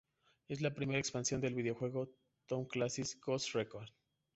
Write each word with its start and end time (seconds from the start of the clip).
Es 0.47 0.61
la 0.61 0.73
primera 0.73 0.97
expansión 0.97 1.39
del 1.41 1.53
videojuego 1.53 2.09
"Tom 2.47 2.65
Clancy's 2.65 3.21
Ghost 3.23 3.53
Recon". 3.53 3.85